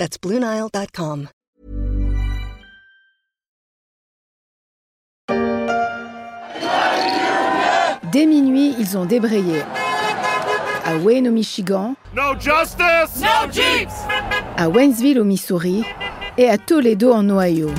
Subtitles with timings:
[0.00, 1.28] That's BlueNile.com.
[8.10, 9.60] Dès minuit, ils ont débrayé.
[10.86, 13.20] À Wayne au Michigan, No justice!
[13.20, 13.92] No Jeeps!
[14.56, 15.84] à Waynesville au Missouri
[16.38, 17.70] et à Toledo en Ohio.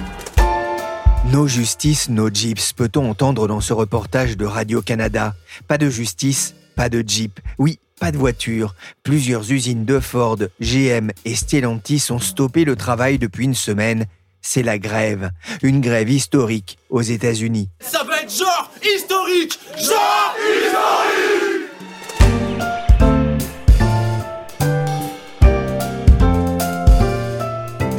[1.33, 5.33] No justice, no jeeps, peut-on entendre dans ce reportage de Radio-Canada.
[5.67, 7.39] Pas de justice, pas de jeep.
[7.57, 8.73] Oui, pas de voiture.
[9.03, 14.07] Plusieurs usines de Ford, GM et Stellantis ont stoppé le travail depuis une semaine.
[14.41, 15.29] C'est la grève.
[15.61, 17.69] Une grève historique aux États-Unis.
[17.79, 19.59] Ça va être genre historique!
[19.77, 21.50] Genre historique!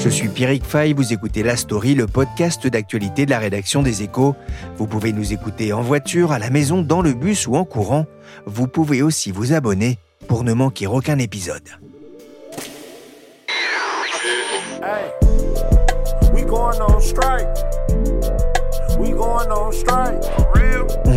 [0.03, 4.03] Je suis Pierrick Fay, vous écoutez La Story, le podcast d'actualité de la rédaction des
[4.03, 4.35] Échos.
[4.77, 8.07] Vous pouvez nous écouter en voiture, à la maison, dans le bus ou en courant.
[8.45, 11.69] Vous pouvez aussi vous abonner pour ne manquer aucun épisode.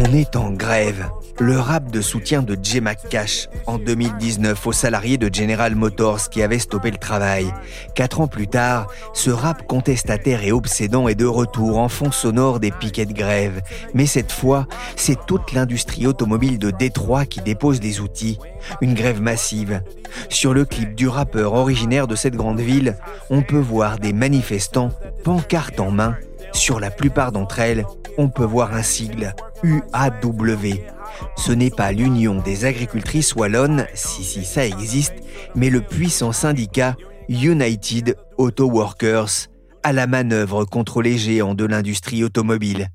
[0.08, 1.10] On est en grève.
[1.40, 6.44] Le rap de soutien de Jay McCash en 2019 aux salariés de General Motors qui
[6.44, 7.52] avaient stoppé le travail.
[7.96, 12.60] Quatre ans plus tard, ce rap contestataire et obsédant est de retour en fond sonore
[12.60, 13.62] des piquets de grève.
[13.96, 18.38] Mais cette fois, c'est toute l'industrie automobile de Détroit qui dépose les outils.
[18.82, 19.82] Une grève massive.
[20.30, 22.96] Sur le clip du rappeur originaire de cette grande ville,
[23.32, 24.92] on peut voir des manifestants,
[25.24, 26.16] pancartes en main.
[26.56, 27.86] Sur la plupart d'entre elles,
[28.18, 30.80] on peut voir un sigle, UAW.
[31.36, 35.14] Ce n'est pas l'Union des agricultrices wallonnes, si si ça existe,
[35.54, 36.96] mais le puissant syndicat
[37.28, 39.50] United Auto Workers,
[39.84, 42.88] à la manœuvre contre les géants de l'industrie automobile.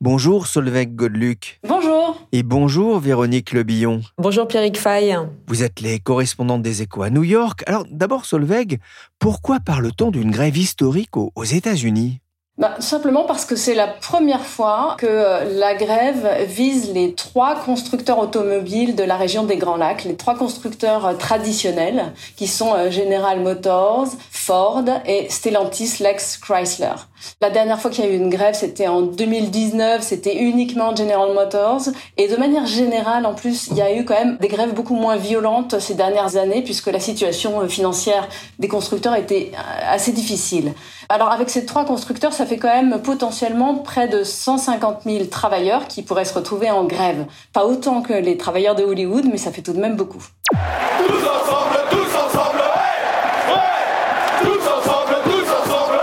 [0.00, 1.60] Bonjour Solveig Godluc.
[1.66, 2.26] Bonjour.
[2.32, 4.02] Et bonjour Véronique Lebillon.
[4.18, 5.16] Bonjour Pierrick Fay.
[5.46, 7.62] Vous êtes les correspondantes des échos à New York.
[7.68, 8.78] Alors d'abord Solveig,
[9.20, 12.20] pourquoi parle-t-on d'une grève historique aux États-Unis?
[12.56, 17.56] Bah, simplement parce que c'est la première fois que euh, la grève vise les trois
[17.56, 22.72] constructeurs automobiles de la région des Grands Lacs, les trois constructeurs euh, traditionnels qui sont
[22.72, 26.94] euh, General Motors, Ford et Stellantis Lex Chrysler.
[27.40, 31.34] La dernière fois qu'il y a eu une grève, c'était en 2019, c'était uniquement General
[31.34, 31.88] Motors.
[32.18, 34.94] Et de manière générale, en plus, il y a eu quand même des grèves beaucoup
[34.94, 38.28] moins violentes ces dernières années, puisque la situation financière
[38.60, 39.50] des constructeurs était
[39.88, 40.72] assez difficile.
[41.08, 45.86] Alors avec ces trois constructeurs, ça fait quand même potentiellement près de 150 000 travailleurs
[45.86, 47.26] qui pourraient se retrouver en grève.
[47.52, 50.22] Pas autant que les travailleurs de Hollywood, mais ça fait tout de même beaucoup.
[50.50, 53.54] Tous ensemble, tous ensemble, ouais!
[53.54, 54.42] Ouais!
[54.42, 56.00] Tous ensemble, tous ensemble,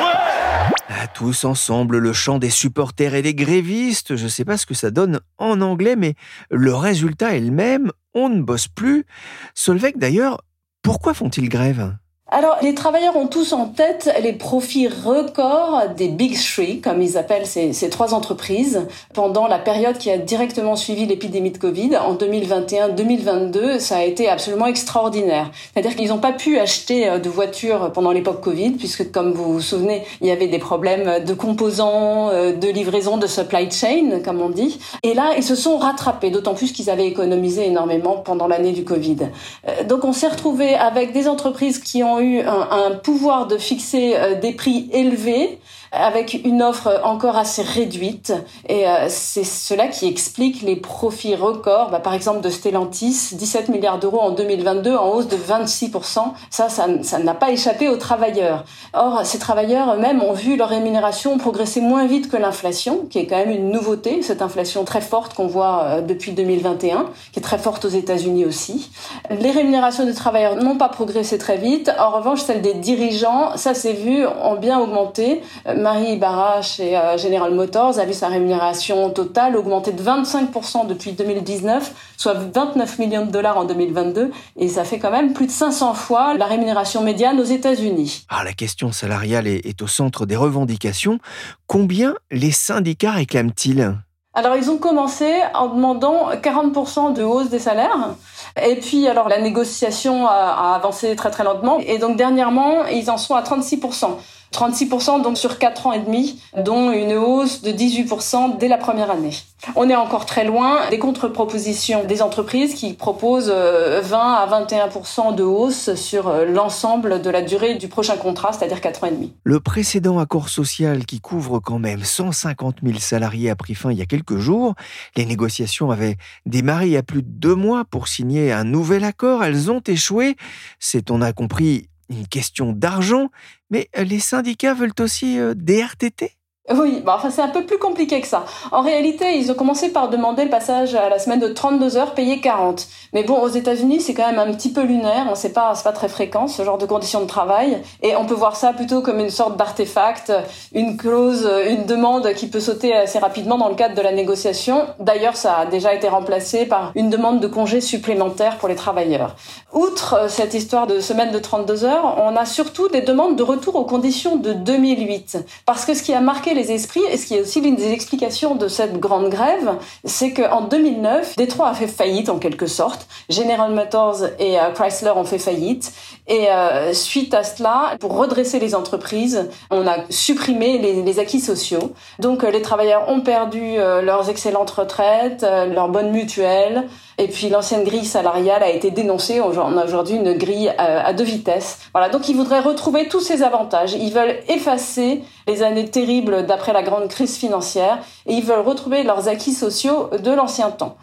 [0.00, 1.08] ouais!
[1.14, 4.90] Tous ensemble, le chant des supporters et des grévistes, je sais pas ce que ça
[4.90, 6.14] donne en anglais, mais
[6.50, 9.06] le résultat est le même, on ne bosse plus.
[9.54, 10.42] Solveig d'ailleurs,
[10.82, 11.96] pourquoi font-ils grève?
[12.28, 17.16] Alors, les travailleurs ont tous en tête les profits records des Big Three, comme ils
[17.16, 21.96] appellent ces, trois entreprises, pendant la période qui a directement suivi l'épidémie de Covid.
[21.96, 25.52] En 2021-2022, ça a été absolument extraordinaire.
[25.72, 29.52] C'est-à-dire qu'ils n'ont pas pu acheter euh, de voitures pendant l'époque Covid, puisque, comme vous
[29.52, 34.18] vous souvenez, il y avait des problèmes de composants, euh, de livraison, de supply chain,
[34.24, 34.80] comme on dit.
[35.04, 38.82] Et là, ils se sont rattrapés, d'autant plus qu'ils avaient économisé énormément pendant l'année du
[38.82, 39.28] Covid.
[39.68, 44.14] Euh, Donc, on s'est retrouvé avec des entreprises qui ont eu un, pouvoir de fixer
[44.16, 45.58] euh, des prix élevés
[45.96, 48.32] avec une offre encore assez réduite.
[48.68, 51.90] Et euh, c'est cela qui explique les profits records.
[51.90, 56.20] Bah, par exemple de Stellantis 17 milliards d'euros en 2022 en hausse de 26%
[56.50, 58.64] ça ça n'a pas échappé aux travailleurs.
[58.92, 63.26] Or ces travailleurs eux-mêmes ont vu leur rémunération progresser moins vite que l'inflation qui est
[63.26, 67.42] quand même une nouveauté cette inflation très forte qu'on voit euh, depuis 2021 qui est
[67.42, 68.90] très forte aux États-Unis aussi.
[69.30, 71.90] Les rémunérations des travailleurs n'ont pas progressé très vite.
[71.98, 75.42] En revanche celles des dirigeants ça s'est vu ont bien augmenté.
[75.66, 80.88] Euh, Marie Ibarra chez euh, General Motors a vu sa rémunération totale augmenter de 25%
[80.88, 85.46] depuis 2019, soit 29 millions de dollars en 2022, et ça fait quand même plus
[85.46, 88.26] de 500 fois la rémunération médiane aux États-Unis.
[88.28, 91.20] Ah, la question salariale est, est au centre des revendications.
[91.68, 93.94] Combien les syndicats réclament-ils?
[94.34, 98.16] Alors ils ont commencé en demandant 40% de hausse des salaires.
[98.60, 101.78] Et puis alors la négociation a, a avancé très très lentement.
[101.78, 104.18] Et donc dernièrement, ils en sont à 36%.
[104.56, 109.10] 36% donc sur 4 ans et demi, dont une hausse de 18% dès la première
[109.10, 109.32] année.
[109.74, 115.34] On est encore très loin des contre-propositions des entreprises qui proposent 20 euh, à 21%
[115.34, 119.12] de hausse sur euh, l'ensemble de la durée du prochain contrat, c'est-à-dire 4 ans et
[119.12, 119.32] demi.
[119.44, 123.98] Le précédent accord social qui couvre quand même 150 000 salariés a pris fin il
[123.98, 124.74] y a quelques jours.
[125.16, 126.16] Les négociations avaient
[126.46, 129.44] démarré il y a plus de deux mois pour signer un nouvel accord.
[129.44, 130.36] Elles ont échoué.
[130.78, 133.30] C'est, on a compris, une question d'argent,
[133.70, 136.36] mais euh, les syndicats veulent aussi euh, des RTT
[136.74, 138.44] oui, bah enfin c'est un peu plus compliqué que ça.
[138.72, 142.14] En réalité, ils ont commencé par demander le passage à la semaine de 32 heures
[142.14, 142.88] payées 40.
[143.12, 145.84] Mais bon, aux États-Unis, c'est quand même un petit peu lunaire, on sait pas, c'est
[145.84, 149.00] pas très fréquent ce genre de conditions de travail et on peut voir ça plutôt
[149.00, 150.32] comme une sorte d'artefact,
[150.72, 154.86] une clause, une demande qui peut sauter assez rapidement dans le cadre de la négociation.
[154.98, 159.36] D'ailleurs, ça a déjà été remplacé par une demande de congé supplémentaire pour les travailleurs.
[159.72, 163.76] Outre cette histoire de semaine de 32 heures, on a surtout des demandes de retour
[163.76, 167.34] aux conditions de 2008 parce que ce qui a marqué les esprits, et ce qui
[167.34, 171.86] est aussi l'une des explications de cette grande grève, c'est qu'en 2009, Détroit a fait
[171.86, 173.06] faillite en quelque sorte.
[173.30, 175.92] General Motors et euh, Chrysler ont fait faillite.
[176.26, 181.92] Et euh, suite à cela, pour redresser les entreprises, on a supprimé les, acquis sociaux.
[182.18, 186.88] Donc euh, les travailleurs ont perdu leurs excellentes retraites, leurs bonnes mutuelles,
[187.18, 189.40] et puis l'ancienne grille salariale a été dénoncée.
[189.40, 191.78] On a aujourd'hui une grille à deux vitesses.
[191.92, 193.94] Voilà, donc ils voudraient retrouver tous ces avantages.
[193.94, 199.02] Ils veulent effacer les années terribles d'après la grande crise financière et ils veulent retrouver
[199.02, 200.96] leurs acquis sociaux de l'ancien temps.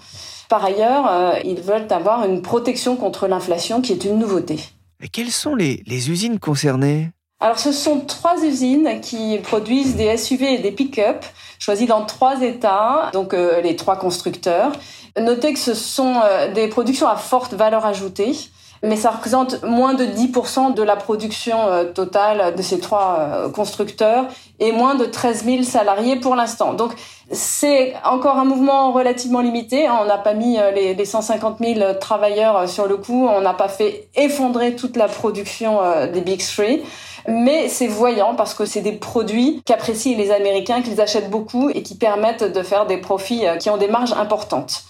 [0.49, 4.59] Par ailleurs, euh, ils veulent avoir une protection contre l'inflation qui est une nouveauté.
[5.01, 5.81] Et quelles sont les,
[6.11, 7.09] usines concernées?
[7.39, 11.25] Alors, ce sont trois usines qui produisent des SUV et des pick-up,
[11.59, 14.71] choisis dans trois États, donc euh, les trois constructeurs.
[15.19, 18.33] Notez que ce sont euh, des productions à forte valeur ajoutée
[18.85, 23.49] mais ça représente moins de 10% de la production euh, totale de ces trois euh,
[23.49, 24.25] constructeurs
[24.59, 26.73] et moins de 13 000 salariés pour l'instant.
[26.73, 26.91] Donc
[27.31, 29.87] c'est encore un mouvement relativement limité.
[29.89, 34.09] On n'a pas mis les, 150 000 travailleurs sur le coup, on n'a pas fait
[34.15, 35.79] effondrer toute la production
[36.11, 36.83] des Big Three.
[37.27, 41.83] Mais c'est voyant parce que c'est des produits qu'apprécient les Américains, qu'ils achètent beaucoup et
[41.83, 44.83] qui permettent de faire des profits qui ont des marges importantes.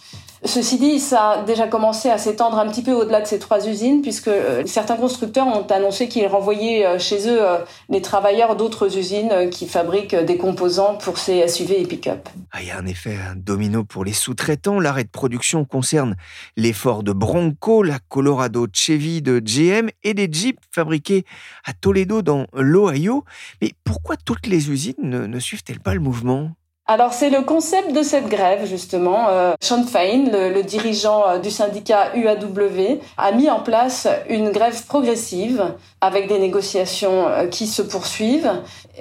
[0.46, 3.66] Ceci dit, ça a déjà commencé à s'étendre un petit peu au-delà de ces trois
[3.66, 8.58] usines, puisque euh, certains constructeurs ont annoncé qu'ils renvoyaient euh, chez eux euh, les travailleurs
[8.58, 12.28] d'autres usines qui fabriquent des composants pour ces SUV et pick-up.
[12.52, 14.82] Ah, il y a un effet un domino pour les sous-traitants.
[14.82, 16.18] L'arrêt de production concerne
[16.58, 21.24] les Ford de Bronco, la Colorado Chevy de GM et des Jeeps fabriqués
[21.64, 23.24] à Toledo dans l'Ohio.
[23.62, 26.52] Mais pourquoi toutes les usines ne suivent-elles pas le mouvement?
[26.86, 29.30] Alors c'est le concept de cette grève justement.
[29.30, 34.86] Euh, Sean Fain, le, dirigeant euh, du syndicat UAW, a mis en place une grève
[34.86, 35.64] progressive
[36.02, 38.52] avec des négociations euh, qui se poursuivent.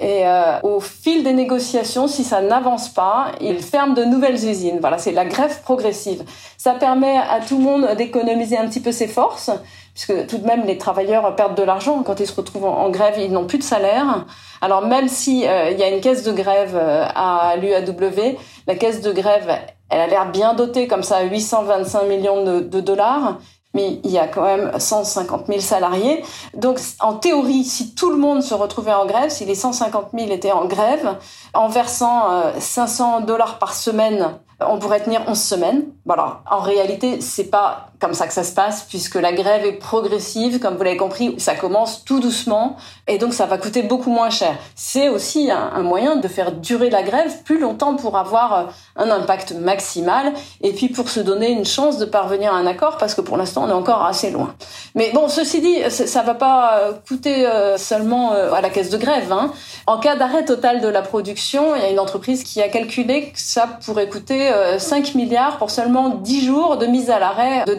[0.01, 0.23] Et
[0.63, 4.79] au fil des négociations, si ça n'avance pas, il ferme de nouvelles usines.
[4.79, 6.23] Voilà, c'est la grève progressive.
[6.57, 9.51] Ça permet à tout le monde d'économiser un petit peu ses forces
[9.93, 13.15] puisque tout de même les travailleurs perdent de l'argent quand ils se retrouvent en, grève,
[13.17, 14.25] ils n'ont plus de salaire.
[14.61, 18.37] Alors même si euh, il y a une caisse de grève euh, à l'UAW,
[18.67, 19.49] la caisse de grève,
[19.89, 23.37] elle a l'air bien dotée comme ça, 825 millions de, de dollars,
[23.73, 26.23] mais il y a quand même 150 000 salariés.
[26.53, 30.31] Donc, en théorie, si tout le monde se retrouvait en grève, si les 150 000
[30.31, 31.17] étaient en grève,
[31.53, 35.85] en versant 500 euh, dollars par semaine, on pourrait tenir 11 semaines.
[36.05, 36.41] Voilà.
[36.49, 40.59] En réalité, c'est pas comme ça que ça se passe, puisque la grève est progressive,
[40.59, 42.75] comme vous l'avez compris, ça commence tout doucement,
[43.07, 44.57] et donc ça va coûter beaucoup moins cher.
[44.75, 48.63] C'est aussi un, moyen de faire durer la grève plus longtemps pour avoir euh,
[48.97, 52.97] un impact maximal, et puis pour se donner une chance de parvenir à un accord,
[52.97, 54.53] parce que pour l'instant on est encore assez loin.
[54.95, 58.97] Mais bon, ceci dit, ça va pas euh, coûter euh, seulement à la caisse de
[58.97, 59.31] grève.
[59.31, 59.53] Hein.
[59.87, 63.29] En cas d'arrêt total de la production, il y a une entreprise qui a calculé
[63.31, 67.73] que ça pourrait coûter 5 milliards pour seulement 10 jours de mise à l'arrêt de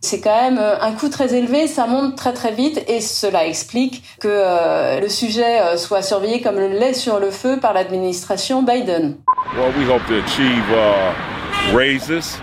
[0.00, 3.46] c'est quand même euh, un coût très élevé, ça monte très très vite et cela
[3.46, 7.72] explique que euh, le sujet euh, soit surveillé comme le lait sur le feu par
[7.72, 9.16] l'administration Biden.
[9.56, 12.38] Well, we hope to achieve uh, raises,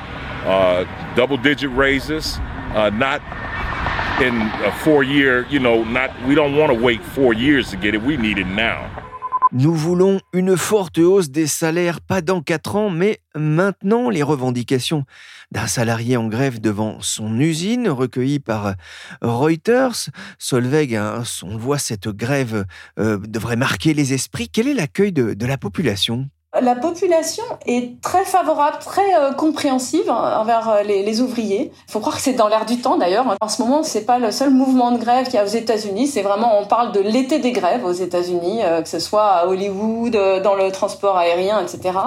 [0.45, 2.39] uh, double digit raises,
[2.75, 3.21] uh, not
[4.19, 7.77] in a four year, you know, not we don't want to wait four years to
[7.77, 8.01] get it.
[8.01, 9.02] We need it now.
[9.55, 15.05] Nous voulons une forte hausse des salaires, pas dans quatre ans, mais maintenant les revendications
[15.51, 18.73] d'un salarié en grève devant son usine, recueillies par
[19.21, 20.09] Reuters.
[20.39, 22.65] Solveig, hein, on voit cette grève
[22.97, 24.49] euh, devrait marquer les esprits.
[24.49, 26.27] Quel est l'accueil de, la population?
[26.63, 31.71] La population est très favorable, très euh, compréhensive envers euh, les, ouvriers.
[31.87, 33.25] Il faut croire que c'est dans l'air du temps d'ailleurs.
[33.39, 36.07] En ce moment, c'est pas le seul mouvement de grève qu'il y a aux États-Unis.
[36.07, 39.47] C'est vraiment, on parle de l'été des grèves aux États-Unis, euh, que ce soit à
[39.47, 41.97] Hollywood, dans le transport aérien, etc.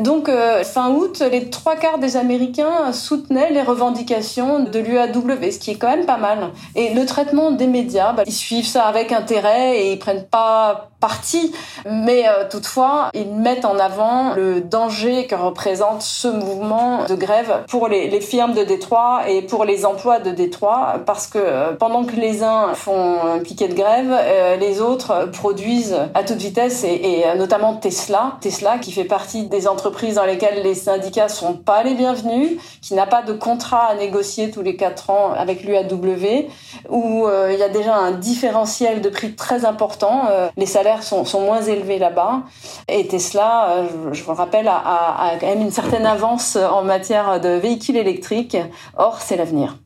[0.00, 0.30] Donc,
[0.64, 5.76] fin août, les trois quarts des Américains soutenaient les revendications de l'UAW, ce qui est
[5.76, 6.50] quand même pas mal.
[6.74, 10.91] Et le traitement des médias, bah, ils suivent ça avec intérêt et ils prennent pas
[11.02, 11.52] parti,
[11.84, 17.64] mais euh, toutefois, ils mettent en avant le danger que représente ce mouvement de grève
[17.68, 21.72] pour les, les firmes de Détroit et pour les emplois de Détroit, parce que euh,
[21.72, 26.36] pendant que les uns font un piquet de grève, euh, les autres produisent à toute
[26.36, 31.28] vitesse et, et, notamment Tesla, Tesla qui fait partie des entreprises dans lesquelles les syndicats
[31.28, 35.32] sont pas les bienvenus, qui n'a pas de contrat à négocier tous les quatre ans
[35.36, 36.46] avec l'UAW,
[36.90, 40.28] où il y a déjà un différentiel de prix très important.
[40.56, 42.42] les salaires sont, moins élevés là-bas.
[42.88, 46.82] Et Tesla, euh, je, vous le rappelle, a, a, quand même une certaine avance en
[46.82, 48.58] matière de véhicules électriques.
[48.96, 49.76] Or, c'est l'avenir.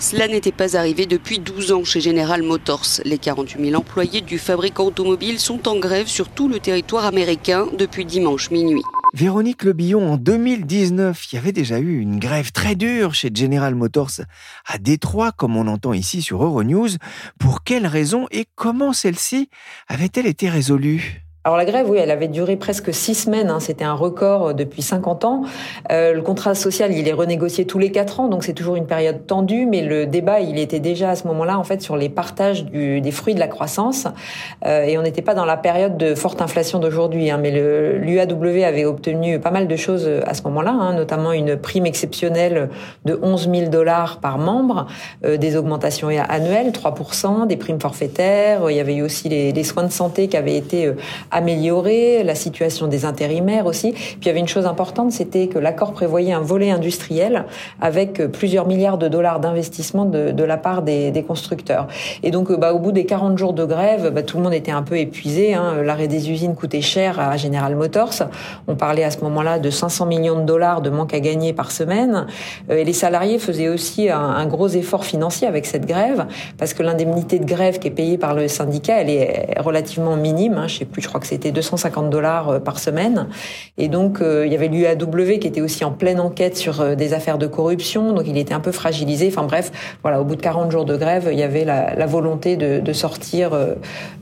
[0.00, 3.02] Cela n'était pas arrivé depuis 12 ans chez General Motors.
[3.04, 7.66] Les 48 000 employés du fabricant automobile sont en grève sur tout le territoire américain
[7.76, 8.82] depuis dimanche minuit.
[9.12, 13.74] Véronique Lebillon, en 2019, il y avait déjà eu une grève très dure chez General
[13.74, 14.20] Motors
[14.66, 16.90] à Détroit, comme on entend ici sur Euronews.
[17.38, 19.50] Pour quelles raisons et comment celle-ci
[19.88, 21.24] avait-elle été résolue?
[21.42, 23.48] Alors la grève, oui, elle avait duré presque six semaines.
[23.48, 23.60] Hein.
[23.60, 25.42] C'était un record euh, depuis 50 ans.
[25.90, 28.86] Euh, le contrat social, il est renégocié tous les quatre ans, donc c'est toujours une
[28.86, 29.64] période tendue.
[29.64, 33.00] Mais le débat, il était déjà à ce moment-là, en fait, sur les partages du,
[33.00, 34.06] des fruits de la croissance.
[34.66, 37.30] Euh, et on n'était pas dans la période de forte inflation d'aujourd'hui.
[37.30, 37.38] Hein.
[37.40, 41.56] Mais l'UAW avait obtenu pas mal de choses euh, à ce moment-là, hein, notamment une
[41.56, 42.68] prime exceptionnelle
[43.06, 44.88] de 11 000 dollars par membre,
[45.24, 46.94] euh, des augmentations annuelles, 3
[47.46, 48.70] des primes forfaitaires.
[48.70, 50.92] Il y avait eu aussi les, les soins de santé qui avaient été
[51.30, 53.92] améliorer, la situation des intérimaires aussi.
[53.92, 57.44] Puis il y avait une chose importante, c'était que l'accord prévoyait un volet industriel
[57.80, 61.86] avec plusieurs milliards de dollars d'investissement de, de, la part des, des, constructeurs.
[62.22, 64.72] Et donc, bah, au bout des 40 jours de grève, bah, tout le monde était
[64.72, 65.54] un peu épuisé.
[65.54, 65.82] Hein.
[65.82, 68.28] L'arrêt des usines coûtait cher à General Motors.
[68.66, 71.70] On parlait à ce moment-là de 500 millions de dollars de manque à gagner par
[71.70, 72.26] semaine.
[72.70, 76.26] Euh, et les salariés faisaient aussi un, un gros effort financier avec cette grève
[76.58, 80.54] parce que l'indemnité de grève qui est payée par le syndicat, elle est relativement minime.
[80.54, 80.68] Hein.
[80.68, 83.28] Je sais plus, je crois que c'était 250 dollars euh, par semaine.
[83.78, 86.94] Et donc, euh, il y avait l'UAW qui était aussi en pleine enquête sur euh,
[86.94, 89.28] des affaires de corruption, donc il était un peu fragilisé.
[89.28, 89.70] Enfin bref,
[90.02, 92.80] voilà, au bout de 40 jours de grève, il y avait la, la volonté de,
[92.80, 93.50] de sortir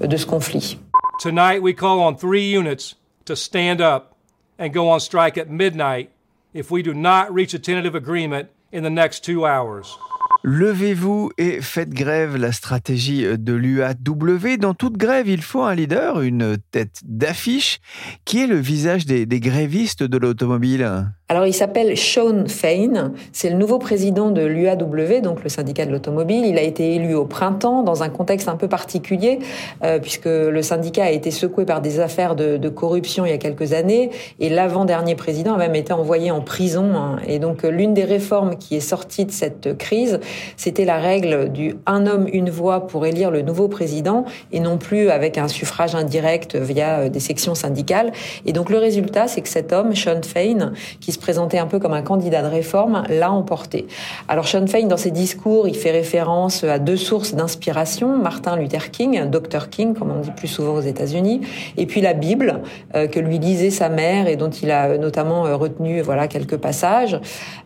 [0.01, 0.79] de ce conflit.
[1.23, 4.15] Tonight, we call on three units to stand up
[4.59, 6.11] and go on strike at midnight
[6.53, 9.97] if we do not reach a tentative agreement in the next two hours.
[10.45, 14.57] Levez-vous et faites grève, la stratégie de l'UAW.
[14.59, 17.81] Dans toute grève, il faut un leader, une tête d'affiche,
[18.25, 21.11] qui est le visage des, des grévistes de l'automobile?
[21.31, 25.91] Alors il s'appelle Sean Fain, c'est le nouveau président de l'UAW, donc le syndicat de
[25.91, 26.47] l'automobile.
[26.47, 29.39] Il a été élu au printemps dans un contexte un peu particulier,
[29.85, 33.39] euh, puisque le syndicat a été secoué par des affaires de, corruption il y a
[33.39, 34.09] quelques années,
[34.41, 36.93] et l'avant-dernier président a même été envoyé en prison.
[36.95, 37.19] Hein.
[37.27, 40.21] Et donc l'une des réformes qui est sortie de cette crise,
[40.57, 44.79] c'était la règle du un homme, une voix pour élire le nouveau président, et non
[44.79, 48.13] plus avec un suffrage indirect via euh, des sections syndicales.
[48.47, 51.93] Et donc le résultat, c'est que cet homme, Sean Fain, qui présenté un peu comme
[51.93, 53.87] un candidat de réforme, l'a emporté.
[54.29, 58.91] Alors Sean Fein, dans ses discours, il fait référence à deux sources d'inspiration, Martin Luther
[58.91, 61.43] King, Dr King, comme on dit plus souvent aux États-Unis,
[61.77, 62.63] et puis la Bible
[62.95, 66.57] euh, que lui lisait sa mère et dont il a notamment euh, retenu voilà quelques
[66.57, 67.21] passages.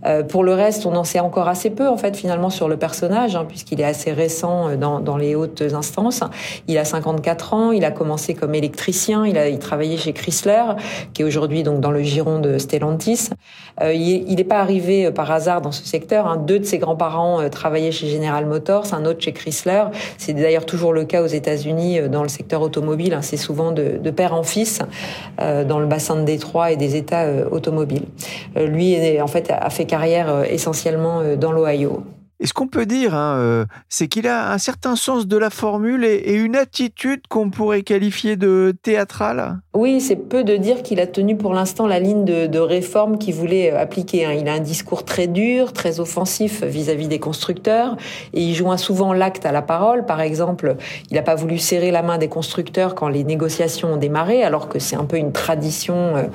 [0.04, 2.76] Euh, pour le reste, on en sait encore assez peu en fait finalement sur le
[2.76, 6.22] personnage, hein, puisqu'il est assez récent dans, dans les hautes instances.
[6.68, 10.64] Il a 54 ans, il a commencé comme électricien, il a il travaillait chez Chrysler,
[11.12, 13.30] qui est aujourd'hui donc dans le giron de Stellantis.
[13.80, 16.26] Euh, il n'est pas arrivé euh, par hasard dans ce secteur.
[16.26, 16.36] Hein.
[16.36, 19.84] Deux de ses grands-parents euh, travaillaient chez General Motors, un autre chez Chrysler.
[20.18, 23.14] C'est d'ailleurs toujours le cas aux États-Unis dans le secteur automobile.
[23.14, 23.22] Hein.
[23.22, 24.80] C'est souvent de, de, père en fils
[25.38, 28.04] dans le bassin de Détroit et des États automobiles.
[28.56, 32.02] lui, en fait, a fait carrière essentiellement dans l'Ohio.
[32.42, 35.48] Et ce qu'on peut dire, hein, euh, c'est qu'il a un certain sens de la
[35.48, 39.60] formule et, une attitude qu'on pourrait qualifier de théâtrale.
[39.74, 43.34] Oui, c'est peu de dire qu'il a tenu pour l'instant la ligne de, réforme qu'il
[43.34, 44.24] voulait euh, appliquer.
[44.24, 44.32] Hein.
[44.32, 47.96] Il a un discours très dur, très offensif vis-à-vis des constructeurs,
[48.34, 50.04] et il joint souvent l'acte à la parole.
[50.04, 50.74] Par exemple,
[51.12, 54.68] il n'a pas voulu serrer la main des constructeurs quand les négociations ont démarré, alors
[54.68, 56.28] que c'est un peu une tradition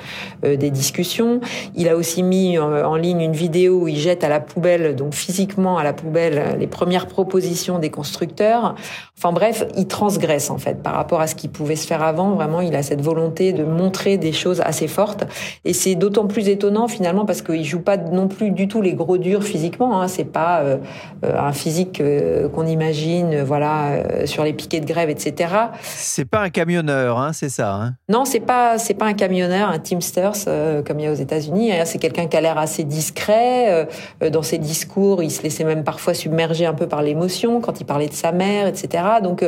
[0.44, 1.40] euh, des discussions.
[1.74, 5.12] Il a aussi mis en ligne une vidéo où il jette à la poubelle, donc
[5.12, 8.74] physiquement à la poubelle les premières propositions des constructeurs.
[9.18, 12.32] Enfin bref, il transgresse en fait par rapport à ce qui pouvait se faire avant.
[12.32, 15.24] Vraiment, il a cette volonté de montrer des choses assez fortes.
[15.64, 18.94] Et c'est d'autant plus étonnant finalement parce qu'il joue pas non plus du tout les
[18.94, 20.00] gros durs physiquement.
[20.00, 20.08] Hein.
[20.08, 20.78] C'est pas euh,
[21.22, 25.52] un physique euh, qu'on imagine, voilà, euh, sur les piquets de grève, etc.
[25.82, 27.74] C'est pas un camionneur, hein, c'est ça.
[27.74, 30.44] Hein non, c'est pas c'est pas un camionneur, un Teamsters
[30.86, 31.72] comme il y a aux États-Unis.
[31.72, 31.84] Hein.
[31.84, 33.88] C'est quelqu'un qui a l'air assez discret
[34.32, 35.22] dans ses discours.
[35.22, 38.32] Il se laissait même parfois submerger un peu par l'émotion quand il parlait de sa
[38.32, 39.04] mère, etc.
[39.22, 39.44] Donc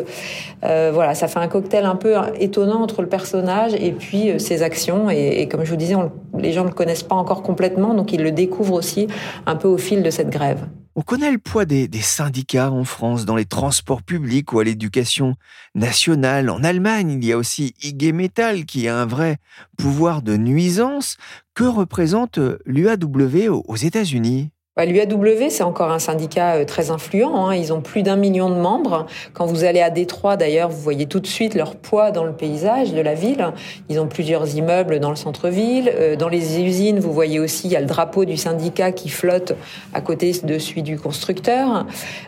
[0.65, 4.39] euh, voilà, ça fait un cocktail un peu étonnant entre le personnage et puis euh,
[4.39, 5.11] ses actions.
[5.11, 5.95] Et, comme je vous disais,
[6.39, 9.09] les gens ne le connaissent pas encore complètement, donc ils le découvrent aussi
[9.47, 10.67] un peu au fil de cette grève.
[10.97, 15.37] On connaît le poids des, syndicats en France dans les transports publics ou à l'éducation
[15.75, 16.51] nationale.
[16.51, 19.39] En Allemagne, il y a aussi IG Metall qui a un vrai
[19.79, 21.17] pouvoir de nuisance.
[21.55, 24.51] Que représente euh, l'UAW aux États-Unis?
[24.79, 27.35] L'UAW, c'est encore un syndicat euh, très influent.
[27.35, 27.57] Hein.
[27.57, 29.07] Ils ont plus d'un million de membres.
[29.33, 32.33] Quand vous allez à Détroit, d'ailleurs, vous voyez tout de suite leur poids dans le
[32.33, 33.53] paysage de la ville.
[33.89, 35.93] Ils ont plusieurs immeubles dans le centre-ville.
[35.93, 39.09] Euh, dans les usines, vous voyez aussi, il y a le drapeau du syndicat qui
[39.09, 39.55] flotte
[39.93, 41.85] à côté de celui du constructeur.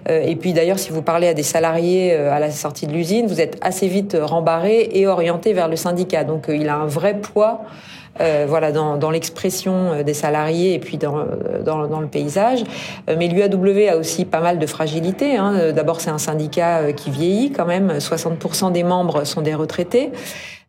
[0.08, 3.28] Euh, et puis d'ailleurs, si vous parlez à des salariés à la sortie de l'usine,
[3.28, 6.24] vous êtes assez vite rembarré et orienté vers le syndicat.
[6.24, 7.62] Donc il a un vrai poids
[8.20, 12.08] euh, voilà, dans, dans l'expression euh, des salariés et puis dans, euh, dans, dans le
[12.08, 12.62] paysage.
[13.08, 15.36] Mais l'UAW a aussi pas mal de fragilité.
[15.36, 15.72] Hein.
[15.72, 17.92] D'abord, c'est un syndicat qui vieillit quand même.
[17.98, 20.10] 60% des membres sont des retraités.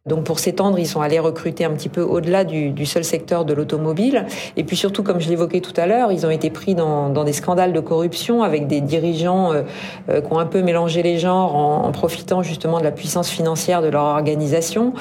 [0.06, 3.54] Donc pour s'étendre, ils sont allés recruter un petit peu au-delà du, seul secteur de
[3.54, 4.26] l'automobile.
[4.58, 7.32] Et puis surtout, comme je l'évoquais tout à l'heure, ils ont été pris dans, des
[7.32, 9.62] scandales de corruption avec des dirigeants euh,
[10.10, 13.82] euh, qui ont un peu mélangé les genres en, profitant justement de la puissance financière
[13.82, 14.92] de leur organisation,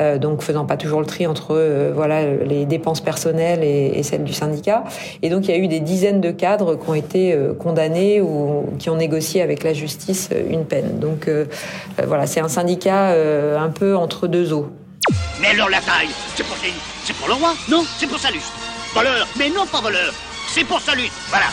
[0.00, 4.24] euh, donc faisant pas toujours le tri entre euh, voilà les dépenses personnelles et, celles
[4.24, 4.84] du syndicat.
[5.20, 8.64] Et donc il y a eu des dizaines de cadres qui ont été condamnés ou
[8.78, 10.98] qui ont négocié avec la justice une peine.
[10.98, 11.28] Donc
[12.06, 13.14] voilà, c'est un syndicat
[13.58, 14.45] un peu entre deux
[15.40, 16.56] mais alors la taille, c'est pour,
[17.04, 18.42] c'est pour le roi Non, c'est pour Salus.
[18.94, 20.12] Voleur Mais non, pas voleur.
[20.48, 21.10] C'est pour Salus.
[21.28, 21.46] Voilà.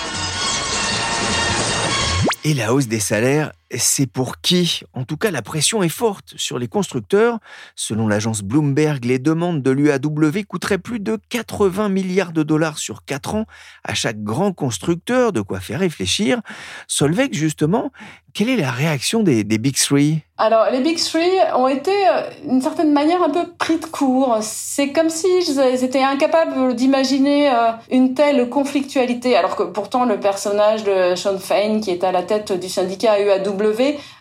[2.44, 4.82] Et la hausse des salaires, c'est pour qui?
[4.94, 7.39] En tout cas, la pression est forte sur les constructeurs.
[7.75, 13.05] Selon l'agence Bloomberg, les demandes de l'UAW coûteraient plus de 80 milliards de dollars sur
[13.05, 13.46] 4 ans
[13.83, 16.42] à chaque grand constructeur, de quoi faire réfléchir.
[16.88, 17.92] Solveig, justement,
[18.33, 20.24] quelle est la réaction des, des Big Three?
[20.40, 24.40] Alors, les Big Three ont été, euh, d'une certaine manière, un peu pris de court.
[24.42, 30.20] C'est comme si ils étaient incapables d'imaginer euh, une telle conflictualité, alors que pourtant le
[30.20, 33.63] personnage de Sean Fain, qui est à la tête du syndicat UAW,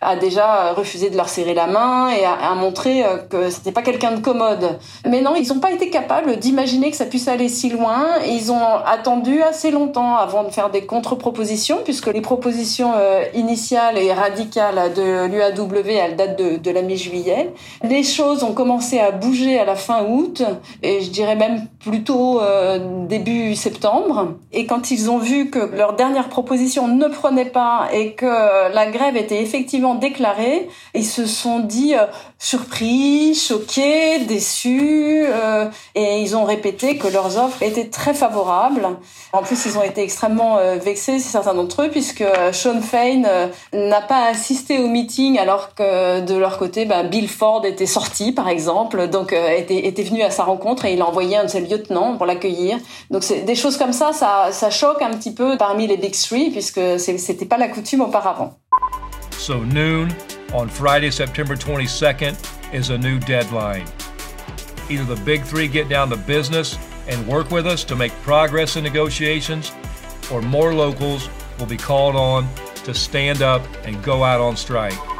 [0.00, 3.82] a déjà refusé de leur serrer la main et a, montré euh, que c'était pas
[3.82, 4.78] quelqu'un de commode.
[5.08, 8.18] Mais non, ils n'ont pas été capables d'imaginer que ça puisse aller si loin.
[8.26, 12.92] Ils ont attendu assez longtemps avant de faire des contre-propositions, puisque les propositions
[13.34, 17.52] initiales et radicales de l'UAW elle date de, de la mi-juillet.
[17.82, 20.42] Les choses ont commencé à bouger à la fin août,
[20.82, 24.34] et je dirais même plutôt euh, début septembre.
[24.52, 28.86] Et quand ils ont vu que leur dernière proposition ne prenait pas et que la
[28.86, 32.06] grève était effectivement déclarée, ils se sont dit euh,
[32.38, 38.88] surpris, choqués, déçus, euh, et ils ont répété que leurs offres étaient très favorables.
[39.32, 43.22] En plus, ils ont été extrêmement vexés, certains d'entre eux, puisque Sean Fain
[43.72, 47.86] n'a pas assisté au meeting alors que euh, de leur côté, ben, Bill Ford était
[47.86, 51.36] sorti, par exemple, donc euh, était, était venu à sa rencontre et il a envoyé
[51.36, 52.78] un de ses lieutenants pour l'accueillir.
[53.10, 56.14] Donc c'est des choses comme ça, ça, ça choque un petit peu parmi les Big
[56.14, 58.54] Three puisque c'était pas la coutume auparavant.
[59.42, 60.14] So noon
[60.52, 63.88] on Friday, September 22nd is a new deadline.
[64.88, 66.78] Either the Big Three get down to business
[67.08, 69.72] and work with us to make progress in negotiations,
[70.30, 71.28] or more locals
[71.58, 72.48] will be called on
[72.84, 75.11] to stand up and go out on strike.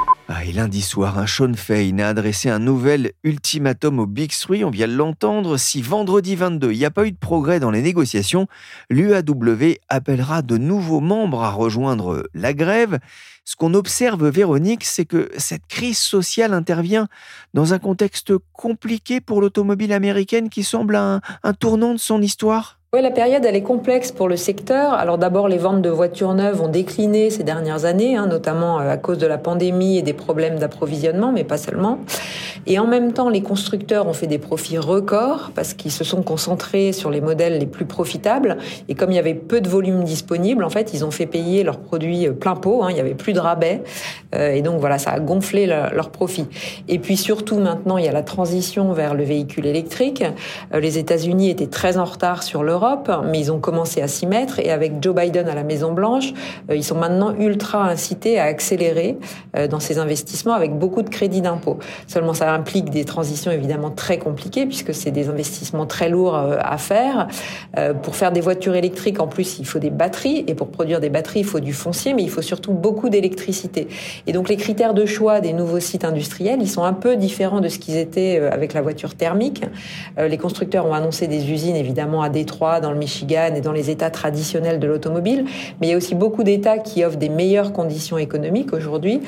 [0.50, 4.64] Lundi soir, un Sean Fain a adressé un nouvel ultimatum au Big Three.
[4.64, 5.56] On vient de l'entendre.
[5.56, 8.48] Si vendredi 22, il n'y a pas eu de progrès dans les négociations,
[8.90, 12.98] l'UAW appellera de nouveaux membres à rejoindre la grève.
[13.44, 17.08] Ce qu'on observe, Véronique, c'est que cette crise sociale intervient
[17.54, 21.20] dans un contexte compliqué pour l'automobile américaine qui semble un
[21.58, 22.81] tournant de son histoire.
[22.94, 24.92] Oui, la période, elle est complexe pour le secteur.
[24.92, 28.90] Alors d'abord, les ventes de voitures neuves ont décliné ces dernières années, hein, notamment euh,
[28.90, 32.00] à cause de la pandémie et des problèmes d'approvisionnement, mais pas seulement.
[32.66, 36.22] Et en même temps, les constructeurs ont fait des profits records parce qu'ils se sont
[36.22, 38.58] concentrés sur les modèles les plus profitables.
[38.90, 41.62] Et comme il y avait peu de volume disponible, en fait, ils ont fait payer
[41.62, 42.82] leurs produits euh, plein pot.
[42.82, 43.82] Hein, il y avait plus de rabais.
[44.34, 46.46] Euh, et donc voilà, ça a gonflé leurs profits.
[46.88, 50.22] Et puis surtout, maintenant, il y a la transition vers le véhicule électrique.
[50.74, 52.81] les États-Unis étaient très en retard sur l'Europe
[53.30, 54.58] Mais ils ont commencé à s'y mettre.
[54.58, 56.32] Et avec Joe Biden à la Maison Blanche,
[56.72, 59.18] ils sont maintenant ultra incités à accélérer
[59.70, 61.78] dans ces investissements avec beaucoup de crédits d'impôt.
[62.06, 66.78] Seulement, ça implique des transitions évidemment très compliquées puisque c'est des investissements très lourds à
[66.78, 67.28] faire.
[68.02, 71.10] Pour faire des voitures électriques, en plus, il faut des batteries et pour produire des
[71.10, 73.88] batteries, il faut du foncier, mais il faut surtout beaucoup d'électricité.
[74.26, 77.60] Et donc les critères de choix des nouveaux sites industriels, ils sont un peu différents
[77.60, 79.64] de ce qu'ils étaient euh, avec la voiture thermique.
[80.18, 83.72] Euh, les constructeurs ont annoncé des usines évidemment à Détroit, dans le Michigan et dans
[83.72, 85.44] les États traditionnels de l'automobile,
[85.80, 89.20] mais il y a aussi beaucoup d'États qui offrent des meilleures conditions économiques aujourd'hui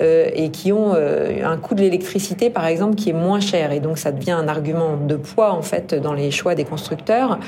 [0.00, 3.72] euh, et qui ont un coût de l'électricité par exemple qui est moins cher.
[3.72, 7.38] Et donc ça devient un argument de poids en fait dans les choix des constructeurs.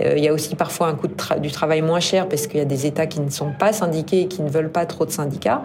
[0.00, 1.08] il y a aussi parfois un coût
[1.40, 4.22] du travail moins cher parce qu'il y a des États qui ne sont pas syndiqués
[4.22, 5.62] et qui ne veulent pas trop de syndicats.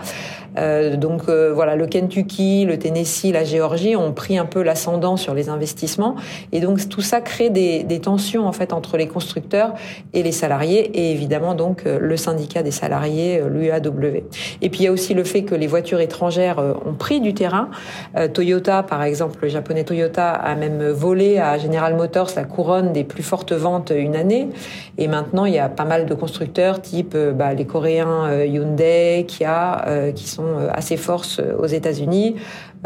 [0.58, 5.18] Euh, donc euh, voilà, le Kentucky, le Tennessee, la Géorgie ont pris un peu l'ascendant
[5.18, 6.16] sur les investissements
[6.52, 9.37] et donc tout ça crée des, des, tensions en fait entre les constructeurs
[10.13, 14.23] et les salariés et évidemment donc euh, le syndicat des salariés, l'UAW.
[14.62, 17.34] Et puis il y a aussi le fait que les voitures étrangères ont pris du
[17.34, 17.69] terrain.
[18.34, 23.04] Toyota, par exemple, le japonais Toyota a même volé à General Motors la couronne des
[23.04, 24.50] plus fortes ventes une année.
[24.97, 29.86] Et maintenant, il y a pas mal de constructeurs type bah, les Coréens Hyundai, Kia,
[30.15, 32.36] qui sont euh, assez fortes euh, aux États-Unis.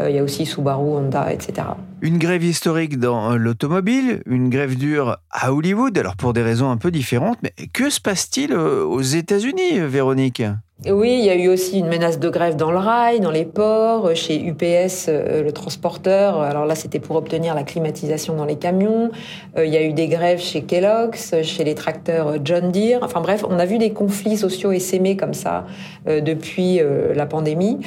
[0.00, 1.68] Euh, il y a aussi Subaru, Honda, etc.
[2.00, 6.76] Une grève historique dans l'automobile, une grève dure à Hollywood, alors pour des raisons un
[6.76, 7.38] peu différentes.
[7.42, 10.42] Mais que se passe-t-il aux États-Unis, Véronique?
[10.90, 13.44] Oui, il y a eu aussi une menace de grève dans le rail, dans les
[13.44, 16.40] ports, chez UPS, euh, le transporteur.
[16.40, 19.12] Alors là, c'était pour obtenir la climatisation dans les camions.
[19.56, 22.98] Euh, il y a eu des grèves chez Kellogg's, chez les tracteurs John Deere.
[23.02, 25.66] Enfin bref, on a vu des conflits sociaux essaimés comme ça
[26.08, 26.80] euh, depuis
[27.14, 27.78] la pandémie.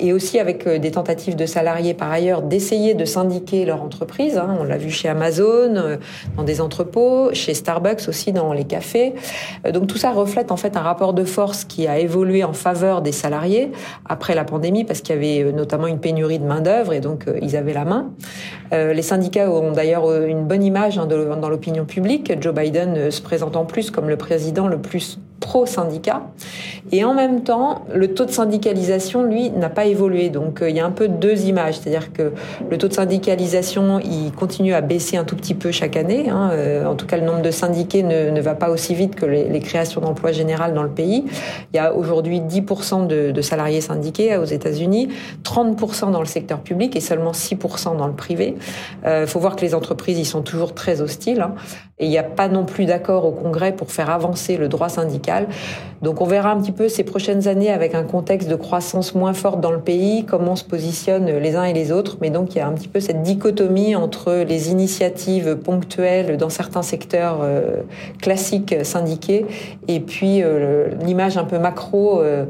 [0.00, 4.36] Et aussi avec des tentatives de salariés par ailleurs d'essayer de syndiquer leur entreprise.
[4.36, 4.56] Hein.
[4.60, 5.98] On l'a vu chez Amazon,
[6.36, 9.14] dans des entrepôts, chez Starbucks aussi dans les cafés.
[9.72, 13.02] Donc tout ça reflète en fait un rapport de force qui a évolué en faveur
[13.02, 13.72] des salariés
[14.04, 17.00] après la pandémie parce qu'il y avait euh, notamment une pénurie de main d'œuvre et
[17.00, 18.10] donc euh, ils avaient la main.
[18.72, 22.32] Euh, les syndicats ont d'ailleurs une bonne image hein, dans l'opinion publique.
[22.40, 26.22] Joe Biden se présente en plus comme le président le plus pro-syndicat.
[26.92, 30.30] Et en même temps, le taux de syndicalisation, lui, n'a pas évolué.
[30.30, 31.78] Donc il y a un peu deux images.
[31.78, 32.32] C'est-à-dire que
[32.70, 36.30] le taux de syndicalisation, il continue à baisser un tout petit peu chaque année.
[36.30, 36.50] Hein.
[36.86, 39.60] en tout cas, le nombre de syndiqués ne, ne va pas aussi vite que les,
[39.60, 41.24] créations d'emplois générales dans le pays.
[41.72, 45.08] Il y a aujourd'hui 10% de, de, salariés syndiqués aux États-Unis,
[45.44, 48.56] 30% dans le secteur public et seulement 6% dans le privé.
[49.02, 51.40] Il euh, faut voir que les entreprises y sont toujours très hostiles.
[51.40, 51.54] Hein.
[51.98, 54.90] Et il n'y a pas non plus d'accord au Congrès pour faire avancer le droit
[54.90, 55.46] syndical.
[56.02, 59.32] Donc on verra un petit peu ces prochaines années avec un contexte de croissance moins
[59.32, 62.18] forte dans le pays, comment se positionnent les uns et les autres.
[62.20, 66.50] Mais donc il y a un petit peu cette dichotomie entre les initiatives ponctuelles dans
[66.50, 67.80] certains secteurs euh,
[68.20, 69.46] classiques syndiqués
[69.88, 72.44] et puis euh, l'image un peu macro euh,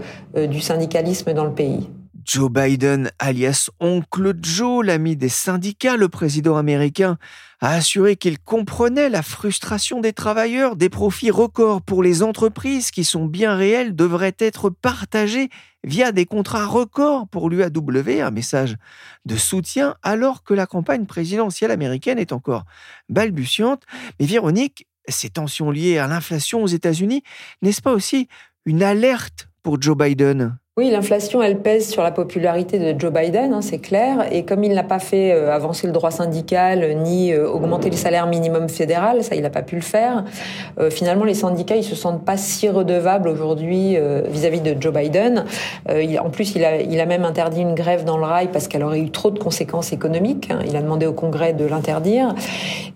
[0.49, 1.89] du syndicalisme dans le pays.
[2.27, 7.19] Joe Biden, alias Oncle Joe, l'ami des syndicats, le président américain,
[7.61, 13.05] a assuré qu'il comprenait la frustration des travailleurs, des profits records pour les entreprises qui
[13.05, 15.51] sont bien réels devraient être partagés
[15.85, 18.77] via des contrats records pour l'UAW, un message
[19.25, 22.65] de soutien alors que la campagne présidentielle américaine est encore
[23.09, 23.85] balbutiante.
[24.19, 27.23] Mais Véronique, ces tensions liées à l'inflation aux États-Unis,
[27.63, 28.27] n'est-ce pas aussi
[28.65, 30.59] une alerte pour Joe Biden?
[30.79, 34.27] Oui, l'inflation, elle pèse sur la popularité de Joe Biden, hein, c'est clair.
[34.31, 37.97] Et comme il n'a pas fait euh, avancer le droit syndical ni euh, augmenter le
[37.97, 40.25] salaire minimum fédéral, ça, il n'a pas pu le faire.
[40.79, 43.97] Euh, finalement, les syndicats, ils se sentent pas si redevables aujourd'hui
[44.29, 45.47] vis-à-vis de Joe Biden.
[45.89, 49.01] En plus, il a, a même interdit une grève dans le rail parce qu'elle aurait
[49.01, 50.51] eu trop de conséquences économiques.
[50.51, 50.59] Hein.
[50.67, 52.35] Il a demandé au Congrès de l'interdire.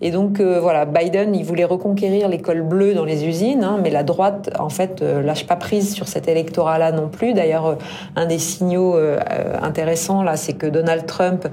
[0.01, 4.03] Et donc, voilà, Biden, il voulait reconquérir l'école bleue dans les usines, hein, mais la
[4.03, 7.33] droite, en fait, lâche pas prise sur cet électorat-là non plus.
[7.33, 7.75] D'ailleurs, euh,
[8.15, 9.19] un des signaux euh,
[9.61, 11.47] intéressants là, c'est que Donald Trump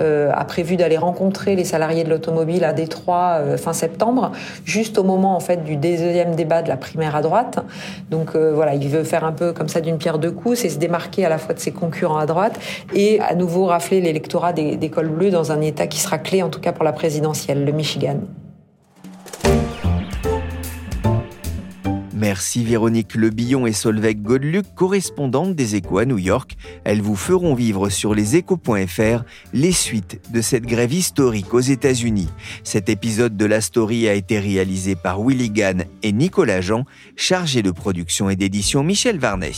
[0.00, 4.32] euh, a prévu d'aller rencontrer les salariés de l'automobile à Détroit fin septembre,
[4.64, 7.64] juste au moment en fait du deuxième débat de la primaire à droite.
[8.10, 10.78] Donc voilà, il veut faire un peu comme ça d'une pierre deux coups, c'est se
[10.78, 12.58] démarquer à la fois de ses concurrents à droite
[12.94, 16.42] et à nouveau rafler l'électorat des, des cols bleus dans un État qui sera clé
[16.42, 18.18] en tout cas pour la présidentielle, le Michigan.
[22.24, 26.56] Merci Véronique Lebillon et Solveig Godeluc, correspondantes des Échos à New York.
[26.84, 32.30] Elles vous feront vivre sur leséchos.fr les suites de cette grève historique aux États-Unis.
[32.62, 37.60] Cet épisode de la story a été réalisé par Willy Gann et Nicolas Jean, chargé
[37.60, 39.52] de production et d'édition Michel Varnet.